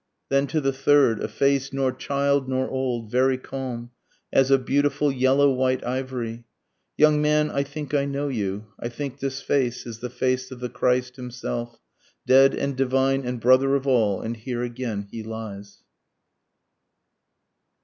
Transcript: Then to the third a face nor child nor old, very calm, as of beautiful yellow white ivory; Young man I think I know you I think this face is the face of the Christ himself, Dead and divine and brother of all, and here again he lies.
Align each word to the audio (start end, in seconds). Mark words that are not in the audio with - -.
Then 0.29 0.47
to 0.47 0.59
the 0.59 0.73
third 0.73 1.21
a 1.21 1.27
face 1.27 1.71
nor 1.71 1.91
child 1.91 2.49
nor 2.49 2.67
old, 2.67 3.11
very 3.11 3.37
calm, 3.37 3.91
as 4.33 4.49
of 4.49 4.65
beautiful 4.65 5.11
yellow 5.11 5.51
white 5.53 5.85
ivory; 5.85 6.43
Young 6.97 7.21
man 7.21 7.51
I 7.51 7.61
think 7.61 7.93
I 7.93 8.05
know 8.05 8.27
you 8.27 8.65
I 8.79 8.89
think 8.89 9.19
this 9.19 9.41
face 9.43 9.85
is 9.85 9.99
the 9.99 10.09
face 10.09 10.49
of 10.49 10.59
the 10.59 10.69
Christ 10.69 11.17
himself, 11.17 11.77
Dead 12.25 12.55
and 12.55 12.75
divine 12.75 13.23
and 13.23 13.39
brother 13.39 13.75
of 13.75 13.85
all, 13.85 14.21
and 14.23 14.35
here 14.35 14.63
again 14.63 15.07
he 15.11 15.21
lies. 15.21 15.83